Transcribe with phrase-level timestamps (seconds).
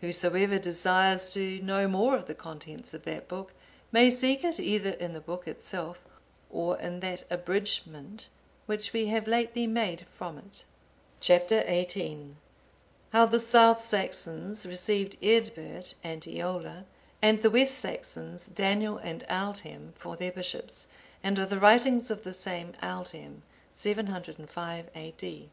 [0.00, 3.52] Whosoever desires to know more of the contents of that book,
[3.92, 6.00] may seek it either in the book itself,
[6.48, 8.30] or in that abridgement
[8.64, 10.64] which we have lately made from it.
[11.20, 11.50] Chap.
[11.50, 12.36] XVIII.
[13.12, 16.84] How the South Saxons received Eadbert and Eolla,
[17.20, 20.86] and the West Saxons, Daniel and Aldhelm, for their bishops;
[21.22, 23.42] and of the writings of the same Aldhelm.
[23.74, 25.50] [705 A.D.